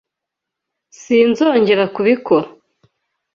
Sinzongera 0.99 1.85
kubikora. 1.95 2.47